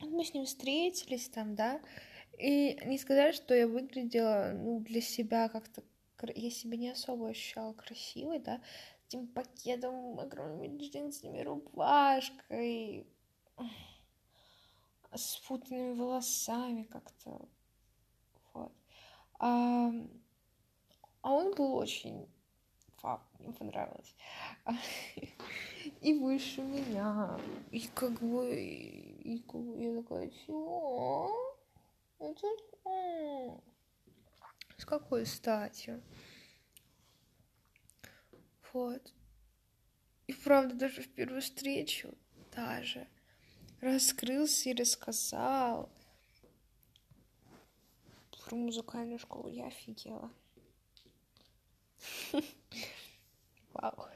мы 0.00 0.24
с 0.24 0.34
ним 0.34 0.44
встретились 0.44 1.28
там, 1.28 1.54
да, 1.54 1.80
и 2.38 2.78
не 2.84 2.98
сказать, 2.98 3.34
что 3.34 3.54
я 3.54 3.68
выглядела, 3.68 4.52
ну, 4.54 4.80
для 4.80 5.00
себя 5.00 5.48
как-то, 5.48 5.82
я 6.34 6.50
себя 6.50 6.76
не 6.76 6.90
особо 6.90 7.28
ощущала 7.28 7.72
красивой, 7.72 8.40
да, 8.40 8.60
этим 9.06 9.28
пакетом, 9.28 10.18
огромными 10.18 10.78
джинсами, 10.78 11.40
рубашкой, 11.42 13.06
с 15.14 15.36
путанными 15.46 15.92
волосами 15.96 16.82
как-то, 16.82 17.48
вот. 18.52 18.72
А, 19.38 19.92
а 21.24 21.32
он 21.32 21.54
был 21.54 21.74
очень 21.76 22.28
фак, 22.98 23.22
мне 23.38 23.50
понравилось. 23.50 24.14
И 26.02 26.12
выше 26.12 26.60
меня. 26.60 27.40
И 27.70 27.88
как 27.94 28.20
бы, 28.20 28.54
и, 28.54 29.38
как 29.48 29.58
бы 29.58 29.82
я 29.82 30.02
такая, 30.02 30.30
чего? 30.44 31.56
Это 32.18 32.46
с 34.76 34.84
какой 34.84 35.24
стати? 35.24 36.02
Вот. 38.74 39.14
И 40.26 40.34
правда, 40.34 40.74
даже 40.74 41.00
в 41.00 41.08
первую 41.08 41.40
встречу 41.40 42.12
даже 42.54 43.08
раскрылся 43.80 44.68
и 44.68 44.74
рассказал 44.74 45.88
про 48.44 48.56
музыкальную 48.56 49.18
школу. 49.18 49.48
Я 49.48 49.68
офигела. 49.68 50.30
Вау. 53.72 54.08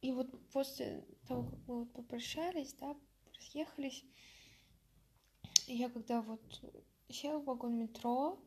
И 0.00 0.12
вот 0.12 0.28
после 0.52 1.04
того, 1.26 1.42
как 1.50 1.58
мы 1.66 1.80
вот 1.80 1.92
попрощались, 1.92 2.72
да, 2.74 2.96
разъехались, 3.34 4.04
я 5.66 5.90
когда 5.90 6.22
вот 6.22 6.40
села 7.10 7.40
в 7.40 7.44
вагон 7.44 7.78
метро, 7.78 8.38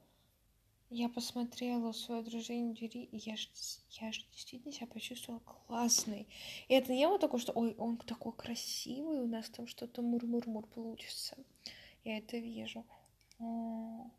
я 0.93 1.07
посмотрела 1.07 1.93
свое 1.93 2.19
отражение 2.19 2.73
в 2.73 2.77
двери, 2.77 3.05
и 3.05 3.17
я 3.17 3.37
же, 3.37 3.47
я 3.91 4.11
же 4.11 4.25
действительно 4.33 4.73
себя 4.73 4.87
почувствовала 4.87 5.39
классной. 5.39 6.27
И 6.67 6.73
это 6.73 6.91
не 6.91 7.07
было 7.07 7.17
такое, 7.17 7.39
что 7.39 7.53
ой, 7.53 7.73
он 7.77 7.97
такой 7.97 8.33
красивый, 8.33 9.21
у 9.21 9.27
нас 9.27 9.49
там 9.49 9.67
что-то 9.67 10.01
мур-мур-мур 10.01 10.67
получится. 10.67 11.37
Я 12.03 12.17
это 12.17 12.37
вижу. 12.37 12.85
Я 13.39 14.11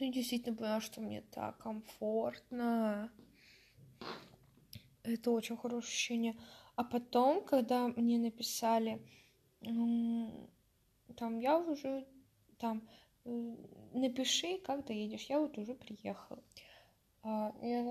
действительно 0.00 0.56
поняла, 0.56 0.80
что 0.80 1.02
мне 1.02 1.20
так 1.20 1.58
комфортно. 1.58 3.12
Это 5.02 5.30
очень 5.30 5.58
хорошее 5.58 5.90
ощущение. 5.90 6.36
А 6.74 6.84
потом, 6.84 7.44
когда 7.44 7.88
мне 7.88 8.18
написали, 8.18 9.06
там, 9.60 11.38
я 11.38 11.58
уже, 11.58 12.06
там, 12.58 12.88
напиши, 13.24 14.58
как 14.58 14.84
доедешь, 14.86 15.26
я 15.26 15.38
вот 15.38 15.56
уже 15.58 15.74
приехала. 15.74 16.42
А, 17.22 17.52
я. 17.62 17.82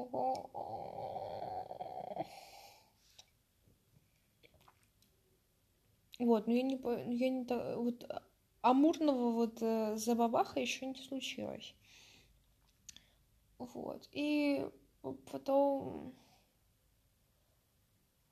Вот, 6.19 6.45
но 6.45 6.53
я 6.53 6.61
не, 6.61 6.79
я 7.15 7.29
не, 7.29 7.75
вот, 7.75 8.05
амурного 8.61 9.31
вот 9.31 9.57
э, 9.61 9.95
забабаха 9.95 10.59
еще 10.59 10.85
не 10.85 10.95
случилось. 10.95 11.73
Вот, 13.57 14.07
и 14.11 14.67
потом 15.31 16.13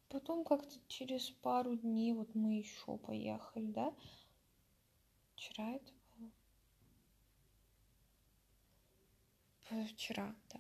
Потом 0.09 0.43
как-то 0.43 0.75
через 0.87 1.29
пару 1.29 1.75
дней 1.75 2.13
вот 2.13 2.33
мы 2.33 2.57
еще 2.57 2.97
поехали, 2.97 3.67
да? 3.67 3.93
Вчера 5.35 5.73
это 5.73 5.91
Вчера, 9.69 10.35
да. 10.51 10.59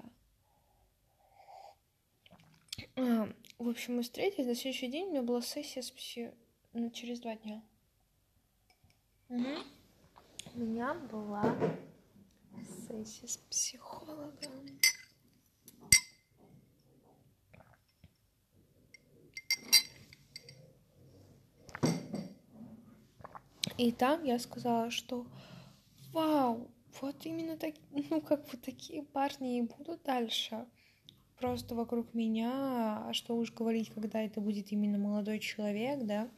А, 2.95 3.33
в 3.57 3.67
общем, 3.67 3.95
мы 3.95 4.03
встретились, 4.03 4.45
на 4.45 4.55
следующий 4.55 4.87
день 4.87 5.07
у 5.07 5.11
меня 5.11 5.23
была 5.23 5.41
сессия 5.41 5.81
с 5.81 5.89
пси... 5.89 6.31
ну, 6.73 6.91
через 6.91 7.19
два 7.19 7.35
дня. 7.35 7.63
Угу. 9.29 9.63
У 10.55 10.59
меня 10.59 10.93
была 10.93 11.55
сессия 12.87 13.27
с 13.27 13.37
психологом. 13.37 14.79
И 23.77 23.91
там 23.91 24.23
я 24.25 24.37
сказала, 24.39 24.91
что 24.91 25.25
вау, 26.11 26.69
вот 27.01 27.25
именно 27.25 27.57
так, 27.57 27.75
ну 27.91 28.21
как 28.21 28.45
бы 28.49 28.57
такие 28.57 29.03
парни 29.03 29.57
и 29.57 29.61
будут 29.61 30.03
дальше. 30.03 30.65
Просто 31.37 31.73
вокруг 31.73 32.13
меня, 32.13 33.07
а 33.07 33.13
что 33.13 33.37
уж 33.37 33.53
говорить, 33.53 33.91
когда 33.91 34.21
это 34.21 34.41
будет 34.41 34.71
именно 34.71 34.97
молодой 34.97 35.39
человек, 35.39 36.05
да. 36.05 36.29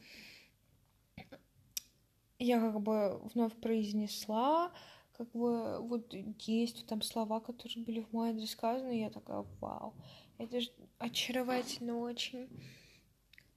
Я 2.38 2.60
как 2.60 2.80
бы 2.80 3.18
вновь 3.34 3.54
произнесла, 3.54 4.72
как 5.12 5.30
бы 5.32 5.80
вот 5.80 6.14
есть 6.38 6.86
там 6.86 7.02
слова, 7.02 7.40
которые 7.40 7.84
были 7.84 8.00
в 8.00 8.12
мой 8.12 8.30
адрес 8.30 8.50
сказаны, 8.50 9.00
я 9.00 9.10
такая, 9.10 9.44
вау, 9.60 9.94
это 10.38 10.60
же 10.60 10.70
очаровательно 10.98 11.98
очень. 11.98 12.48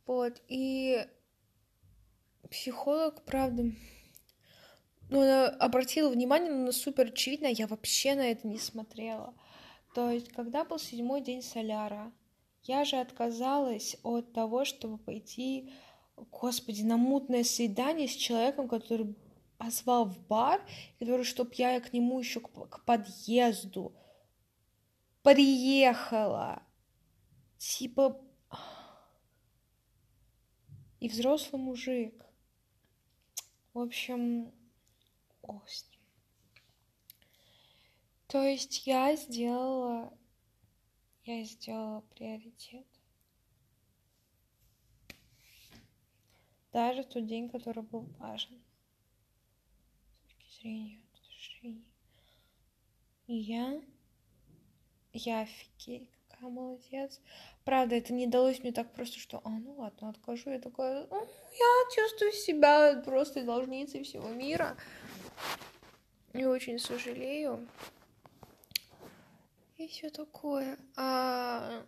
Вот, 0.06 0.41
и 0.48 1.08
психолог, 2.50 3.24
правда, 3.26 3.72
ну, 5.10 5.22
она 5.22 5.48
обратила 5.48 6.10
внимание, 6.10 6.52
но 6.52 6.72
супер 6.72 7.08
очевидно, 7.08 7.48
я 7.48 7.68
вообще 7.68 8.15
на 8.15 8.32
это 8.32 8.48
не 8.48 8.58
смотрела. 8.58 9.34
То 9.94 10.10
есть, 10.12 10.30
когда 10.30 10.65
был 10.65 10.80
седьмой 10.80 11.22
день 11.22 11.41
соляра, 11.41 12.12
я 12.63 12.84
же 12.84 12.98
отказалась 12.98 13.98
от 14.04 14.34
того, 14.34 14.65
чтобы 14.65 14.98
пойти, 14.98 15.72
господи, 16.32 16.82
на 16.82 16.98
мутное 16.98 17.44
свидание 17.44 18.08
с 18.08 18.15
человеком, 18.15 18.68
который 18.68 19.15
позвал 19.58 20.06
в 20.06 20.20
бар, 20.28 20.62
который, 21.00 21.24
чтоб 21.24 21.54
я 21.54 21.80
к 21.80 21.94
нему 21.94 22.20
еще 22.20 22.39
к, 22.39 22.50
к 22.50 22.86
подъезду 22.86 23.96
приехала. 25.22 26.63
Типа... 27.58 28.22
И 31.00 31.10
взрослый 31.10 31.62
мужик. 31.62 32.26
В 33.74 33.80
общем, 33.80 34.55
ним. 35.47 36.01
То 38.27 38.43
есть 38.43 38.86
я 38.88 39.15
сделала, 39.15 40.12
я 41.23 41.43
сделала 41.43 42.01
приоритет. 42.15 42.86
Даже 46.74 47.05
тот 47.05 47.26
день, 47.26 47.49
который 47.49 47.84
был 47.84 48.01
важен. 48.20 48.61
С 50.17 50.34
точки 50.34 50.61
зрения 50.61 50.99
отношений. 51.13 51.86
И 53.28 53.36
я, 53.36 53.82
я 55.13 55.41
офигеть, 55.41 56.09
какая 56.28 56.49
молодец. 56.49 57.22
Правда, 57.63 57.95
это 57.95 58.11
не 58.11 58.28
далось 58.28 58.59
мне 58.59 58.74
так 58.74 58.91
просто, 58.91 59.17
что, 59.20 59.39
а, 59.45 59.49
ну 59.49 59.76
ладно, 59.78 60.09
откажу. 60.09 60.49
Я 60.49 60.59
такая, 60.59 61.07
ну, 61.09 61.22
я 61.22 61.95
чувствую 61.95 62.34
себя 62.34 63.01
просто 63.05 63.43
должницей 63.43 64.03
всего 64.03 64.28
мира. 64.28 64.76
И 66.33 66.45
очень 66.45 66.79
сожалею. 66.79 67.67
И 69.77 69.88
все 69.88 70.09
такое. 70.09 70.77
А... 70.95 71.86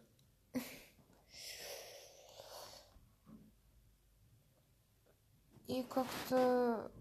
И 5.67 5.83
как-то 5.83 6.91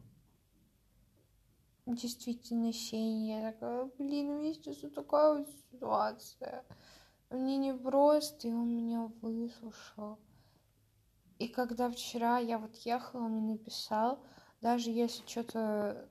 действительно 1.86 2.72
сень. 2.72 3.28
Я 3.28 3.52
такая, 3.52 3.84
блин, 3.96 4.30
у 4.30 4.40
меня 4.40 4.54
сейчас 4.54 4.82
вот 4.82 4.94
такая 4.94 5.38
вот 5.38 5.48
ситуация. 5.70 6.64
Мне 7.30 7.56
не 7.56 7.74
просто, 7.74 8.48
и 8.48 8.52
он 8.52 8.76
меня 8.76 9.10
выслушал. 9.22 10.18
И 11.38 11.48
когда 11.48 11.90
вчера 11.90 12.38
я 12.38 12.58
вот 12.58 12.74
ехала, 12.76 13.24
он 13.24 13.32
мне 13.32 13.52
написал, 13.52 14.24
даже 14.60 14.90
если 14.90 15.26
что-то, 15.26 16.08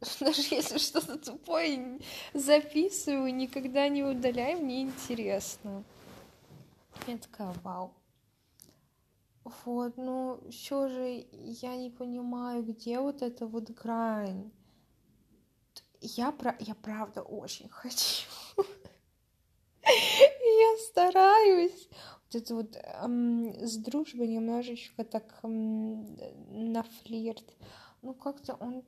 даже 0.20 0.42
если 0.50 0.78
что-то 0.78 1.18
тупое 1.18 2.00
записываю, 2.34 3.34
никогда 3.34 3.88
не 3.88 4.02
удаляй, 4.02 4.54
мне 4.54 4.82
интересно. 4.82 5.84
Я 7.06 7.18
такая, 7.18 7.52
вау. 7.62 7.92
Вот, 9.64 9.96
но 9.96 10.40
все 10.50 10.88
же 10.88 11.26
я 11.32 11.76
не 11.76 11.90
понимаю, 11.90 12.62
где 12.62 13.00
вот 13.00 13.22
эта 13.22 13.46
вот 13.46 13.70
грань. 13.70 14.50
Я, 16.00 16.32
про... 16.32 16.54
я 16.60 16.74
правда 16.74 17.22
очень 17.22 17.68
хочу. 17.70 18.28
Я 19.84 20.76
стараюсь. 20.86 21.88
Вот 22.24 22.42
это 22.42 22.54
вот 22.54 22.76
эм, 22.76 23.54
с 23.66 23.76
дружбой 23.76 24.28
немножечко 24.28 25.04
так 25.04 25.40
эм, 25.42 26.14
на 26.50 26.82
флирт. 26.82 27.56
Ну, 28.02 28.12
как-то 28.14 28.54
он... 28.54 28.84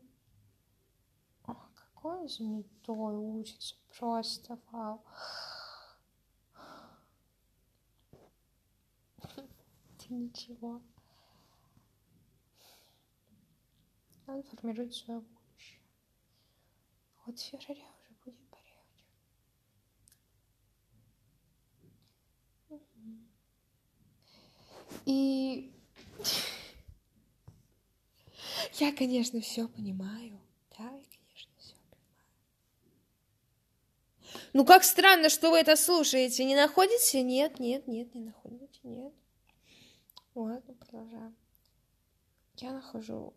Он 2.03 2.29
занятой 2.29 3.17
учится. 3.17 3.75
Просто 3.99 4.59
вау. 4.71 5.03
ничего. 10.11 10.83
Он 14.27 14.43
формирует 14.43 14.95
свое 14.95 15.21
будущее. 15.21 15.81
Вот 17.27 17.39
в 17.39 17.43
феврале 17.43 17.83
уже 17.83 18.15
будет 18.25 18.39
период. 22.69 22.83
И 25.07 25.73
я, 28.75 28.93
конечно, 28.95 29.41
все 29.41 29.69
понимаю. 29.69 30.41
Да, 30.79 30.85
я, 30.85 30.91
конечно, 30.91 31.53
все 31.59 31.75
понимаю. 31.75 32.31
Ну, 34.53 34.65
как 34.65 34.85
странно, 34.85 35.29
что 35.29 35.51
вы 35.51 35.59
это 35.59 35.77
слушаете. 35.77 36.45
Не 36.45 36.57
находите? 36.57 37.23
Нет, 37.23 37.59
нет, 37.61 37.87
нет, 37.87 38.15
не 38.15 38.23
находите, 38.23 38.81
нет. 38.85 39.13
Ладно, 40.35 40.75
продолжаем. 40.75 41.37
Я 42.57 42.73
нахожу... 42.73 43.35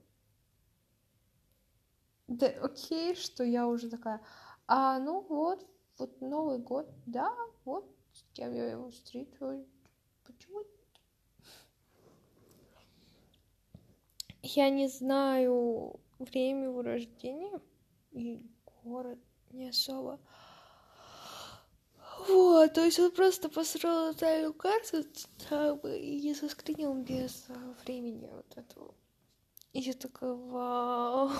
Да, 2.27 2.47
окей, 2.61 3.15
что 3.15 3.43
я 3.43 3.67
уже 3.67 3.89
такая... 3.89 4.21
А, 4.67 4.97
ну 4.99 5.21
вот, 5.21 5.67
вот 5.97 6.21
Новый 6.21 6.57
год, 6.57 6.89
да, 7.05 7.35
вот 7.65 7.85
с 8.13 8.23
кем 8.33 8.53
я 8.53 8.65
его 8.71 8.89
встречу. 8.89 9.65
Почему? 10.25 10.63
Я 14.41 14.69
не 14.69 14.87
знаю 14.87 15.99
время 16.19 16.65
его 16.65 16.81
рождения 16.81 17.59
и 18.11 18.41
город 18.83 19.19
не 19.51 19.69
особо. 19.69 20.19
Вот, 22.27 22.73
то 22.73 22.85
есть 22.85 22.99
он 22.99 23.11
просто 23.11 23.49
построил 23.49 24.07
натальную 24.07 24.53
карту 24.53 25.03
там, 25.49 25.79
и 25.79 26.33
заскринил 26.33 26.93
без 26.95 27.45
а, 27.49 27.75
времени 27.83 28.29
вот 28.31 28.51
этого. 28.55 28.95
И 29.73 29.79
я 29.79 29.93
такая, 29.93 30.33
вау. 30.33 31.31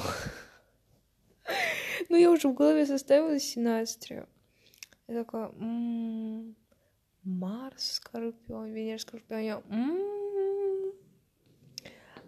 ну, 2.10 2.16
я 2.16 2.32
уже 2.32 2.48
в 2.48 2.54
голове 2.54 2.86
составила 2.86 3.40
Синастрию. 3.40 4.28
Я 5.08 5.24
такая, 5.24 5.50
м-м-м, 5.50 6.56
Марс, 7.24 7.94
Скорпион, 7.94 8.74
Венера, 8.74 8.98
Скорпион. 8.98 9.42
Я, 9.42 9.62
м-м-м. 9.70 10.94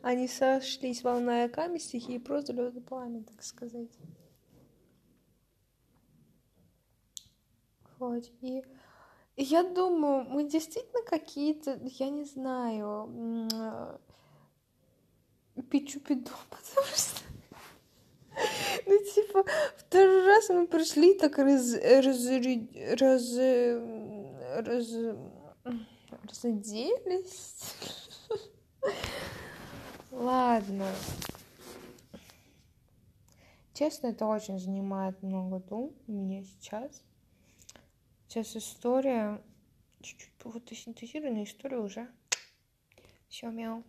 Они 0.02 0.28
сошлись 0.28 1.04
волна 1.04 1.46
и 1.46 1.80
стихии 1.80 2.20
просто 2.20 2.54
лед 2.54 2.76
и 2.76 2.80
пламя, 2.80 3.24
так 3.24 3.42
сказать. 3.42 3.90
Вот. 8.00 8.32
И 8.42 8.64
я 9.38 9.64
думаю, 9.64 10.26
мы 10.30 10.50
действительно 10.50 11.04
какие-то, 11.04 11.80
я 11.84 12.10
не 12.10 12.26
знаю, 12.26 13.50
пичу-пиду, 15.70 16.32
потому 16.50 16.88
что 16.88 17.22
ну, 18.86 18.98
типа, 19.00 19.46
второй 19.78 20.26
раз 20.26 20.50
мы 20.50 20.68
пришли, 20.68 21.14
так 21.14 21.38
раз, 21.38 21.74
раз, 21.74 22.28
раз, 23.00 23.38
раз, 24.66 24.88
разоделись. 26.30 27.56
Ладно. 30.12 30.88
Честно, 33.74 34.08
это 34.08 34.26
очень 34.26 34.60
занимает 34.60 35.22
много 35.22 35.60
дум 35.60 35.94
мне 36.08 36.44
сейчас. 36.44 37.02
Сейчас 38.36 38.58
история, 38.58 39.42
чуть-чуть 40.02 40.34
вот 40.44 40.70
синтезированная 40.70 41.46
история 41.46 41.78
уже. 41.78 42.10
Все, 43.30 43.50
мяу. 43.50 43.82